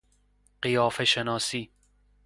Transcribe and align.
قیافه 0.61 1.05
شناسی 1.05 1.71